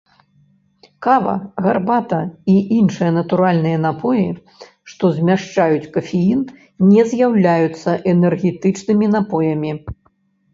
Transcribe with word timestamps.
Кава, 1.07 1.33
гарбата 1.65 2.19
і 2.53 2.55
іншыя 2.77 3.11
натуральныя 3.17 3.77
напоі, 3.83 4.23
што 4.95 5.11
змяшчаюць 5.19 5.91
кафеін, 5.99 6.41
не 6.89 7.05
з'яўляюцца 7.13 7.95
энергетычнымі 8.15 9.05
напоямі. 9.19 9.71